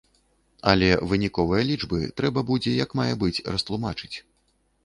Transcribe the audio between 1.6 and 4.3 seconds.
лічбы трэба будзе як мае быць растлумачыць.